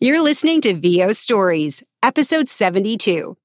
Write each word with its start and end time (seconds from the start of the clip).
You're 0.00 0.22
listening 0.22 0.60
to 0.62 0.74
VO 0.74 1.12
Stories, 1.12 1.84
episode 2.02 2.48
72. 2.48 3.36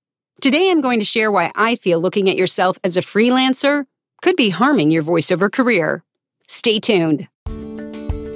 Today 0.41 0.71
I'm 0.71 0.81
going 0.81 0.97
to 0.97 1.05
share 1.05 1.31
why 1.31 1.51
I 1.53 1.75
feel 1.75 1.99
looking 1.99 2.27
at 2.27 2.37
yourself 2.37 2.79
as 2.83 2.97
a 2.97 3.01
freelancer 3.01 3.85
could 4.23 4.35
be 4.35 4.49
harming 4.49 4.89
your 4.89 5.03
voiceover 5.03 5.51
career. 5.51 6.03
Stay 6.47 6.79
tuned. 6.79 7.27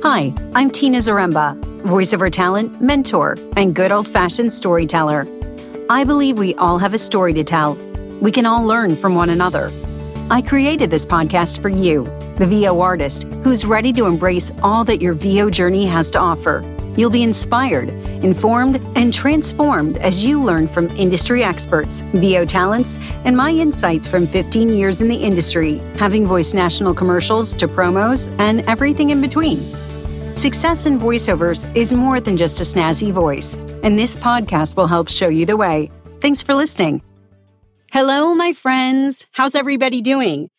Hi, 0.03 0.31
I'm 0.53 0.69
Tina 0.69 0.99
Zaremba, 0.99 1.59
voiceover 1.81 2.31
talent, 2.31 2.79
mentor, 2.79 3.35
and 3.57 3.73
good 3.73 3.91
old 3.91 4.07
fashioned 4.07 4.53
storyteller. 4.53 5.27
I 5.89 6.03
believe 6.03 6.37
we 6.37 6.53
all 6.55 6.77
have 6.77 6.93
a 6.93 6.99
story 6.99 7.33
to 7.33 7.43
tell. 7.43 7.73
We 8.21 8.31
can 8.31 8.45
all 8.45 8.63
learn 8.63 8.95
from 8.95 9.15
one 9.15 9.31
another. 9.31 9.71
I 10.29 10.43
created 10.43 10.91
this 10.91 11.05
podcast 11.05 11.63
for 11.63 11.69
you, 11.69 12.03
the 12.37 12.45
VO 12.45 12.79
artist, 12.79 13.23
who's 13.43 13.65
ready 13.65 13.91
to 13.93 14.05
embrace 14.05 14.51
all 14.61 14.83
that 14.83 15.01
your 15.01 15.13
VO 15.15 15.49
journey 15.49 15.87
has 15.87 16.11
to 16.11 16.19
offer. 16.19 16.63
You'll 16.95 17.09
be 17.09 17.23
inspired, 17.23 17.89
informed, 18.23 18.75
and 18.95 19.13
transformed 19.13 19.97
as 19.97 20.25
you 20.25 20.41
learn 20.41 20.67
from 20.67 20.89
industry 20.97 21.43
experts, 21.43 22.01
VO 22.13 22.45
talents, 22.45 22.95
and 23.25 23.35
my 23.35 23.51
insights 23.51 24.07
from 24.07 24.27
15 24.27 24.69
years 24.69 25.01
in 25.01 25.07
the 25.07 25.15
industry, 25.15 25.79
having 25.97 26.27
voiced 26.27 26.53
national 26.53 26.93
commercials 26.93 27.55
to 27.55 27.67
promos 27.67 28.33
and 28.39 28.61
everything 28.67 29.09
in 29.09 29.21
between. 29.21 29.59
Success 30.35 30.85
in 30.85 30.99
voiceovers 30.99 31.75
is 31.75 31.93
more 31.93 32.19
than 32.19 32.37
just 32.37 32.59
a 32.59 32.63
snazzy 32.63 33.11
voice, 33.11 33.55
and 33.83 33.97
this 33.97 34.15
podcast 34.17 34.75
will 34.75 34.87
help 34.87 35.09
show 35.09 35.27
you 35.29 35.45
the 35.45 35.57
way. 35.57 35.91
Thanks 36.21 36.41
for 36.41 36.53
listening. 36.53 37.01
Hello, 37.91 38.33
my 38.33 38.53
friends. 38.53 39.27
How's 39.33 39.53
everybody 39.53 40.01
doing? 40.01 40.49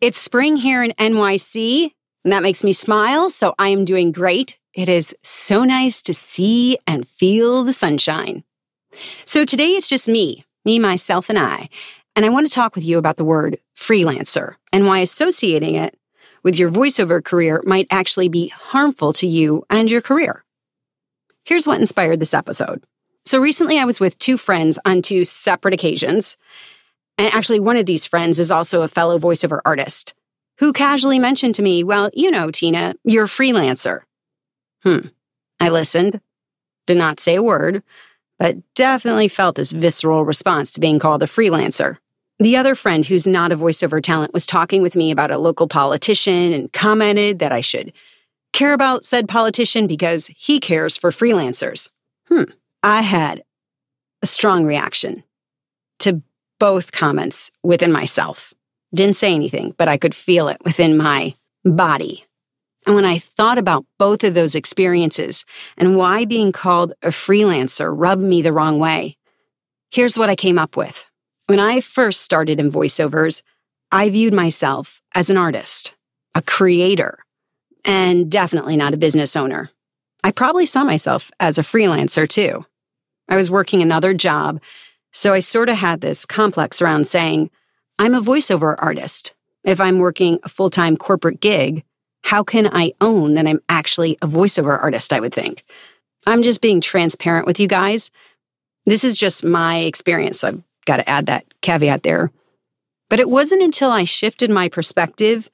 It's 0.00 0.18
spring 0.18 0.56
here 0.56 0.82
in 0.82 0.92
NYC, 0.92 1.90
and 2.24 2.32
that 2.32 2.42
makes 2.42 2.64
me 2.64 2.72
smile, 2.72 3.30
so 3.30 3.54
I 3.58 3.68
am 3.68 3.84
doing 3.84 4.12
great. 4.12 4.58
It 4.74 4.88
is 4.88 5.14
so 5.22 5.64
nice 5.64 6.02
to 6.02 6.14
see 6.14 6.78
and 6.86 7.06
feel 7.06 7.64
the 7.64 7.72
sunshine. 7.72 8.44
So 9.24 9.44
today 9.44 9.70
it's 9.70 9.88
just 9.88 10.08
me, 10.08 10.44
me, 10.64 10.78
myself, 10.78 11.28
and 11.30 11.38
I, 11.38 11.68
and 12.16 12.26
I 12.26 12.30
want 12.30 12.46
to 12.46 12.52
talk 12.52 12.74
with 12.74 12.84
you 12.84 12.98
about 12.98 13.16
the 13.16 13.24
word 13.24 13.58
freelancer 13.76 14.56
and 14.72 14.86
why 14.86 14.98
associating 14.98 15.74
it 15.74 15.96
with 16.42 16.58
your 16.58 16.70
voiceover 16.70 17.24
career 17.24 17.62
might 17.64 17.86
actually 17.90 18.28
be 18.28 18.48
harmful 18.48 19.12
to 19.14 19.26
you 19.26 19.64
and 19.70 19.90
your 19.90 20.00
career. 20.00 20.44
Here's 21.44 21.66
what 21.66 21.80
inspired 21.80 22.20
this 22.20 22.34
episode. 22.34 22.84
So 23.24 23.38
recently 23.38 23.78
I 23.78 23.84
was 23.84 24.00
with 24.00 24.18
two 24.18 24.36
friends 24.36 24.78
on 24.84 25.02
two 25.02 25.24
separate 25.24 25.74
occasions, 25.74 26.36
and 27.18 27.34
actually, 27.34 27.58
one 27.58 27.76
of 27.76 27.86
these 27.86 28.06
friends 28.06 28.38
is 28.38 28.52
also 28.52 28.82
a 28.82 28.88
fellow 28.88 29.18
voiceover 29.18 29.60
artist 29.64 30.14
who 30.58 30.72
casually 30.72 31.18
mentioned 31.18 31.54
to 31.56 31.62
me, 31.62 31.84
Well, 31.84 32.10
you 32.14 32.30
know, 32.30 32.50
Tina, 32.50 32.94
you're 33.04 33.24
a 33.24 33.28
freelancer. 33.28 34.00
Hmm. 34.82 35.08
I 35.60 35.70
listened, 35.70 36.20
did 36.86 36.96
not 36.96 37.20
say 37.20 37.34
a 37.36 37.42
word, 37.42 37.82
but 38.38 38.56
definitely 38.74 39.28
felt 39.28 39.56
this 39.56 39.72
visceral 39.72 40.24
response 40.24 40.72
to 40.72 40.80
being 40.80 40.98
called 40.98 41.22
a 41.22 41.26
freelancer. 41.26 41.98
The 42.38 42.56
other 42.56 42.76
friend 42.76 43.04
who's 43.04 43.26
not 43.26 43.50
a 43.50 43.56
voiceover 43.56 44.00
talent 44.00 44.32
was 44.32 44.46
talking 44.46 44.80
with 44.80 44.94
me 44.94 45.10
about 45.10 45.32
a 45.32 45.38
local 45.38 45.66
politician 45.66 46.52
and 46.52 46.72
commented 46.72 47.40
that 47.40 47.52
I 47.52 47.60
should 47.60 47.92
care 48.52 48.72
about 48.72 49.04
said 49.04 49.28
politician 49.28 49.86
because 49.86 50.28
he 50.36 50.60
cares 50.60 50.96
for 50.96 51.10
freelancers. 51.10 51.88
Hmm. 52.28 52.44
I 52.82 53.02
had 53.02 53.42
a 54.22 54.26
strong 54.26 54.64
reaction 54.64 55.24
to 56.00 56.22
both 56.58 56.92
comments 56.92 57.50
within 57.62 57.92
myself. 57.92 58.54
Didn't 58.94 59.16
say 59.16 59.34
anything, 59.34 59.74
but 59.76 59.88
I 59.88 59.96
could 59.96 60.14
feel 60.14 60.48
it 60.48 60.58
within 60.64 60.96
my 60.96 61.34
body. 61.64 62.24
And 62.86 62.94
when 62.94 63.04
I 63.04 63.18
thought 63.18 63.58
about 63.58 63.84
both 63.98 64.24
of 64.24 64.34
those 64.34 64.54
experiences 64.54 65.44
and 65.76 65.96
why 65.96 66.24
being 66.24 66.52
called 66.52 66.94
a 67.02 67.08
freelancer 67.08 67.92
rubbed 67.94 68.22
me 68.22 68.40
the 68.40 68.52
wrong 68.52 68.78
way, 68.78 69.18
here's 69.90 70.18
what 70.18 70.30
I 70.30 70.36
came 70.36 70.58
up 70.58 70.76
with. 70.76 71.04
When 71.46 71.60
I 71.60 71.80
first 71.80 72.22
started 72.22 72.58
in 72.58 72.70
voiceovers, 72.70 73.42
I 73.92 74.08
viewed 74.10 74.34
myself 74.34 75.02
as 75.14 75.28
an 75.28 75.36
artist, 75.36 75.92
a 76.34 76.42
creator, 76.42 77.18
and 77.84 78.30
definitely 78.30 78.76
not 78.76 78.94
a 78.94 78.98
business 78.98 79.36
owner. 79.36 79.70
I 80.24 80.30
probably 80.30 80.66
saw 80.66 80.84
myself 80.84 81.30
as 81.40 81.58
a 81.58 81.62
freelancer 81.62 82.28
too. 82.28 82.64
I 83.28 83.36
was 83.36 83.50
working 83.50 83.82
another 83.82 84.14
job 84.14 84.60
so 85.12 85.32
I 85.32 85.40
sort 85.40 85.68
of 85.68 85.76
had 85.76 86.00
this 86.00 86.26
complex 86.26 86.82
around 86.82 87.06
saying, 87.06 87.50
I'm 87.98 88.14
a 88.14 88.20
voiceover 88.20 88.76
artist. 88.78 89.34
If 89.64 89.80
I'm 89.80 89.98
working 89.98 90.38
a 90.44 90.48
full 90.48 90.70
time 90.70 90.96
corporate 90.96 91.40
gig, 91.40 91.84
how 92.22 92.44
can 92.44 92.68
I 92.72 92.92
own 93.00 93.34
that 93.34 93.46
I'm 93.46 93.60
actually 93.68 94.16
a 94.22 94.28
voiceover 94.28 94.80
artist? 94.80 95.12
I 95.12 95.20
would 95.20 95.34
think. 95.34 95.64
I'm 96.26 96.42
just 96.42 96.60
being 96.60 96.80
transparent 96.80 97.46
with 97.46 97.58
you 97.58 97.66
guys. 97.66 98.10
This 98.86 99.02
is 99.02 99.16
just 99.16 99.44
my 99.44 99.78
experience. 99.78 100.40
So 100.40 100.48
I've 100.48 100.62
got 100.86 100.98
to 100.98 101.08
add 101.08 101.26
that 101.26 101.44
caveat 101.60 102.02
there. 102.02 102.30
But 103.10 103.20
it 103.20 103.28
wasn't 103.28 103.62
until 103.62 103.90
I 103.90 104.04
shifted 104.04 104.50
my 104.50 104.68
perspective 104.68 105.50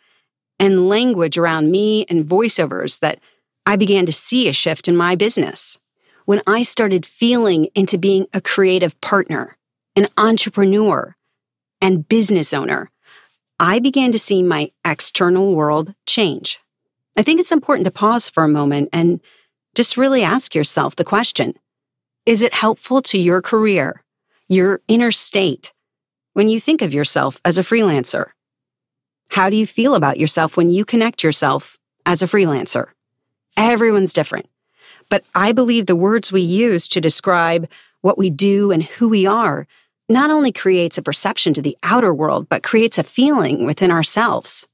and 0.58 0.88
language 0.88 1.38
around 1.38 1.70
me 1.70 2.04
and 2.08 2.24
voiceovers 2.24 3.00
that 3.00 3.20
I 3.66 3.76
began 3.76 4.06
to 4.06 4.12
see 4.12 4.48
a 4.48 4.52
shift 4.52 4.88
in 4.88 4.96
my 4.96 5.14
business 5.14 5.78
when 6.26 6.42
I 6.46 6.62
started 6.62 7.06
feeling 7.06 7.68
into 7.74 7.98
being 7.98 8.26
a 8.32 8.40
creative 8.40 8.98
partner, 9.00 9.56
an 9.96 10.08
entrepreneur, 10.16 11.16
and 11.80 12.08
business 12.08 12.52
owner, 12.52 12.90
I 13.60 13.78
began 13.78 14.12
to 14.12 14.18
see 14.18 14.42
my 14.42 14.72
external 14.84 15.54
world 15.54 15.94
change. 16.06 16.60
I 17.16 17.22
think 17.22 17.40
it's 17.40 17.52
important 17.52 17.84
to 17.84 17.90
pause 17.90 18.28
for 18.28 18.42
a 18.44 18.48
moment 18.48 18.88
and 18.92 19.20
just 19.74 19.96
really 19.96 20.22
ask 20.22 20.54
yourself 20.54 20.96
the 20.96 21.04
question 21.04 21.54
Is 22.26 22.42
it 22.42 22.54
helpful 22.54 23.02
to 23.02 23.18
your 23.18 23.40
career, 23.40 24.02
your 24.48 24.80
inner 24.88 25.12
state, 25.12 25.72
when 26.32 26.48
you 26.48 26.60
think 26.60 26.82
of 26.82 26.94
yourself 26.94 27.40
as 27.44 27.58
a 27.58 27.62
freelancer? 27.62 28.30
How 29.30 29.50
do 29.50 29.56
you 29.56 29.66
feel 29.66 29.94
about 29.94 30.18
yourself 30.18 30.56
when 30.56 30.70
you 30.70 30.84
connect 30.84 31.22
yourself 31.22 31.78
as 32.06 32.22
a 32.22 32.26
freelancer? 32.26 32.88
Everyone's 33.56 34.12
different. 34.12 34.48
But 35.08 35.24
I 35.34 35.52
believe 35.52 35.86
the 35.86 35.96
words 35.96 36.32
we 36.32 36.40
use 36.40 36.88
to 36.88 37.00
describe 37.00 37.68
what 38.00 38.18
we 38.18 38.30
do 38.30 38.70
and 38.70 38.82
who 38.82 39.08
we 39.08 39.26
are 39.26 39.66
not 40.08 40.30
only 40.30 40.52
creates 40.52 40.98
a 40.98 41.02
perception 41.02 41.54
to 41.54 41.62
the 41.62 41.76
outer 41.82 42.12
world, 42.12 42.48
but 42.48 42.62
creates 42.62 42.98
a 42.98 43.02
feeling 43.02 43.66
within 43.66 43.90
ourselves. 43.90 44.66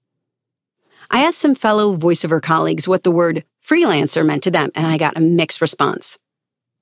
I 1.10 1.24
asked 1.24 1.38
some 1.38 1.54
fellow 1.54 1.96
voiceover 1.96 2.42
colleagues 2.42 2.88
what 2.88 3.02
the 3.02 3.10
word 3.10 3.44
freelancer 3.64 4.24
meant 4.24 4.42
to 4.44 4.50
them, 4.50 4.70
and 4.74 4.86
I 4.86 4.98
got 4.98 5.16
a 5.16 5.20
mixed 5.20 5.60
response. 5.60 6.18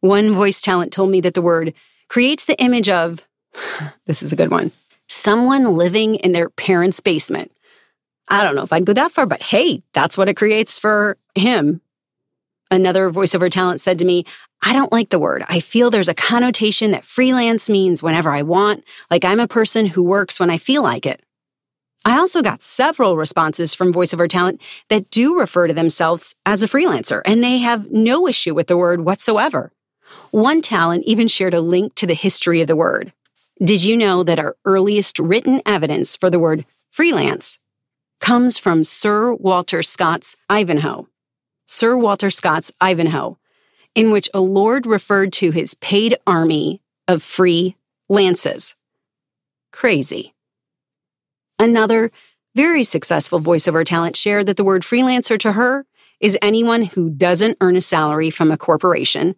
One 0.00 0.34
voice 0.34 0.60
talent 0.60 0.92
told 0.92 1.10
me 1.10 1.20
that 1.22 1.34
the 1.34 1.42
word 1.42 1.74
creates 2.08 2.44
the 2.44 2.60
image 2.62 2.88
of, 2.88 3.26
this 4.06 4.22
is 4.22 4.32
a 4.32 4.36
good 4.36 4.50
one, 4.50 4.72
someone 5.08 5.76
living 5.76 6.16
in 6.16 6.32
their 6.32 6.50
parents' 6.50 7.00
basement. 7.00 7.52
I 8.28 8.44
don't 8.44 8.54
know 8.54 8.62
if 8.62 8.72
I'd 8.72 8.84
go 8.84 8.92
that 8.92 9.12
far, 9.12 9.26
but 9.26 9.42
hey, 9.42 9.82
that's 9.94 10.18
what 10.18 10.28
it 10.28 10.36
creates 10.36 10.78
for 10.78 11.16
him 11.34 11.80
Another 12.70 13.10
voiceover 13.10 13.50
talent 13.50 13.80
said 13.80 13.98
to 13.98 14.04
me, 14.04 14.24
I 14.62 14.72
don't 14.72 14.92
like 14.92 15.10
the 15.10 15.18
word. 15.18 15.44
I 15.48 15.60
feel 15.60 15.90
there's 15.90 16.08
a 16.08 16.14
connotation 16.14 16.90
that 16.90 17.04
freelance 17.04 17.70
means 17.70 18.02
whenever 18.02 18.30
I 18.30 18.42
want, 18.42 18.84
like 19.10 19.24
I'm 19.24 19.40
a 19.40 19.48
person 19.48 19.86
who 19.86 20.02
works 20.02 20.40
when 20.40 20.50
I 20.50 20.58
feel 20.58 20.82
like 20.82 21.06
it. 21.06 21.22
I 22.04 22.18
also 22.18 22.42
got 22.42 22.62
several 22.62 23.16
responses 23.16 23.74
from 23.74 23.92
voiceover 23.92 24.28
talent 24.28 24.60
that 24.88 25.10
do 25.10 25.38
refer 25.38 25.66
to 25.66 25.74
themselves 25.74 26.34
as 26.46 26.62
a 26.62 26.68
freelancer, 26.68 27.22
and 27.24 27.42
they 27.42 27.58
have 27.58 27.90
no 27.90 28.26
issue 28.26 28.54
with 28.54 28.66
the 28.66 28.76
word 28.76 29.04
whatsoever. 29.04 29.72
One 30.30 30.62
talent 30.62 31.04
even 31.06 31.28
shared 31.28 31.54
a 31.54 31.60
link 31.60 31.94
to 31.96 32.06
the 32.06 32.14
history 32.14 32.60
of 32.60 32.66
the 32.66 32.76
word. 32.76 33.12
Did 33.62 33.84
you 33.84 33.96
know 33.96 34.22
that 34.22 34.38
our 34.38 34.56
earliest 34.64 35.18
written 35.18 35.60
evidence 35.66 36.16
for 36.16 36.30
the 36.30 36.38
word 36.38 36.64
freelance 36.90 37.58
comes 38.20 38.58
from 38.58 38.84
Sir 38.84 39.34
Walter 39.34 39.82
Scott's 39.82 40.36
Ivanhoe? 40.48 41.08
Sir 41.66 41.96
Walter 41.96 42.30
Scott's 42.30 42.72
Ivanhoe, 42.80 43.36
in 43.98 44.12
which 44.12 44.30
a 44.32 44.38
lord 44.38 44.86
referred 44.86 45.32
to 45.32 45.50
his 45.50 45.74
paid 45.74 46.16
army 46.24 46.80
of 47.08 47.20
free 47.20 47.74
lances. 48.08 48.76
Crazy. 49.72 50.34
Another 51.58 52.12
very 52.54 52.84
successful 52.84 53.40
voiceover 53.40 53.84
talent 53.84 54.14
shared 54.14 54.46
that 54.46 54.56
the 54.56 54.62
word 54.62 54.82
freelancer 54.82 55.36
to 55.40 55.50
her 55.50 55.84
is 56.20 56.38
anyone 56.40 56.84
who 56.84 57.10
doesn't 57.10 57.56
earn 57.60 57.74
a 57.74 57.80
salary 57.80 58.30
from 58.30 58.52
a 58.52 58.56
corporation, 58.56 59.34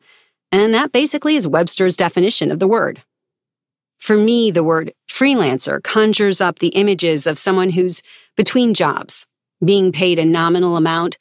and 0.52 0.74
that 0.74 0.92
basically 0.92 1.36
is 1.36 1.48
Webster's 1.48 1.96
definition 1.96 2.52
of 2.52 2.58
the 2.58 2.68
word. 2.68 3.02
For 3.96 4.18
me, 4.18 4.50
the 4.50 4.62
word 4.62 4.92
freelancer 5.10 5.82
conjures 5.82 6.38
up 6.42 6.58
the 6.58 6.68
images 6.68 7.26
of 7.26 7.38
someone 7.38 7.70
who's 7.70 8.02
between 8.36 8.74
jobs, 8.74 9.26
being 9.64 9.90
paid 9.90 10.18
a 10.18 10.24
nominal 10.26 10.76
amount 10.76 11.16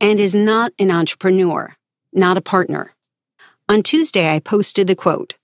and 0.00 0.18
is 0.18 0.34
not 0.34 0.72
an 0.78 0.90
entrepreneur, 0.90 1.76
not 2.12 2.36
a 2.36 2.42
partner. 2.42 2.94
On 3.68 3.82
Tuesday, 3.82 4.34
I 4.34 4.40
posted 4.40 4.86
the 4.86 4.96
quote 4.96 5.34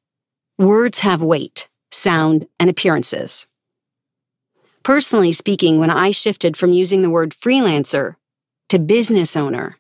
Words 0.58 1.00
have 1.00 1.22
weight, 1.22 1.68
sound, 1.90 2.46
and 2.58 2.70
appearances. 2.70 3.46
Personally 4.82 5.32
speaking, 5.32 5.78
when 5.78 5.90
I 5.90 6.10
shifted 6.12 6.56
from 6.56 6.72
using 6.72 7.02
the 7.02 7.10
word 7.10 7.30
freelancer 7.32 8.16
to 8.68 8.78
business 8.78 9.36
owner, 9.36 9.76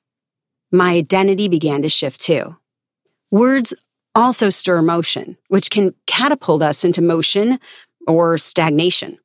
my 0.72 0.92
identity 0.92 1.48
began 1.48 1.82
to 1.82 1.88
shift 1.88 2.20
too. 2.20 2.56
Words 3.30 3.74
also 4.14 4.50
stir 4.50 4.78
emotion, 4.78 5.36
which 5.48 5.70
can 5.70 5.94
catapult 6.06 6.62
us 6.62 6.84
into 6.84 7.02
motion 7.02 7.58
or 8.06 8.38
stagnation. 8.38 9.18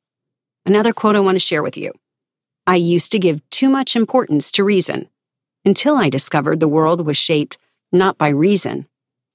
Another 0.64 0.92
quote 0.92 1.16
I 1.16 1.20
want 1.20 1.34
to 1.36 1.40
share 1.40 1.62
with 1.62 1.76
you. 1.76 1.92
I 2.66 2.76
used 2.76 3.10
to 3.12 3.18
give 3.18 3.40
too 3.50 3.68
much 3.68 3.96
importance 3.96 4.52
to 4.52 4.64
reason 4.64 5.08
until 5.64 5.96
I 5.96 6.08
discovered 6.08 6.60
the 6.60 6.68
world 6.68 7.04
was 7.06 7.16
shaped 7.16 7.58
not 7.92 8.18
by 8.18 8.28
reason, 8.28 8.86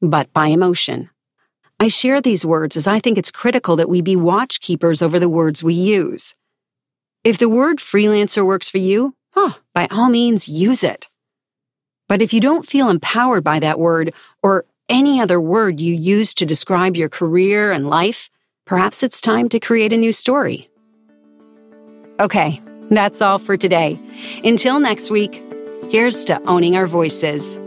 but 0.02 0.32
by 0.34 0.48
emotion. 0.48 1.10
I 1.80 1.88
share 1.88 2.22
these 2.22 2.46
words 2.46 2.76
as 2.76 2.88
I 2.88 3.00
think 3.00 3.18
it's 3.18 3.32
critical 3.32 3.76
that 3.76 3.90
we 3.90 4.02
be 4.02 4.16
watchkeepers 4.16 5.04
over 5.04 5.20
the 5.20 5.30
words 5.30 5.64
we 5.64 5.76
use. 5.76 6.34
If 7.24 7.38
the 7.38 7.50
word 7.50 7.78
freelancer 7.78 8.46
works 8.46 8.68
for 8.68 8.80
you, 8.80 9.14
oh, 9.36 9.58
by 9.74 9.88
all 9.92 10.10
means, 10.10 10.48
use 10.48 10.84
it. 10.84 11.08
But 12.08 12.22
if 12.22 12.34
you 12.34 12.40
don't 12.40 12.68
feel 12.68 12.90
empowered 12.90 13.44
by 13.44 13.60
that 13.60 13.80
word 13.80 14.14
or 14.42 14.66
any 14.90 15.22
other 15.22 15.40
word 15.40 15.80
you 15.80 15.94
use 15.94 16.34
to 16.36 16.46
describe 16.46 16.96
your 16.96 17.10
career 17.10 17.72
and 17.72 17.90
life, 17.90 18.30
perhaps 18.66 19.04
it's 19.04 19.22
time 19.22 19.50
to 19.50 19.60
create 19.60 19.94
a 19.94 19.98
new 19.98 20.12
story. 20.12 20.70
Okay, 22.20 22.62
that's 22.90 23.22
all 23.22 23.38
for 23.38 23.58
today. 23.58 24.00
Until 24.44 24.80
next 24.80 25.12
week, 25.12 25.44
here's 25.90 26.26
to 26.26 26.42
owning 26.48 26.76
our 26.76 26.88
voices. 26.88 27.58